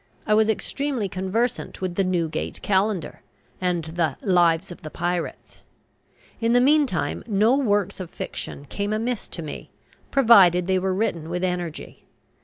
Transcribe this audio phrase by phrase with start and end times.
[0.25, 3.21] I was extremely conversant with the "Newgate Calendar"
[3.61, 5.59] and the "Lives of the Pirates."
[6.39, 9.69] In the meantime no works of fiction came amiss to me,
[10.09, 12.05] provided they were written with energy.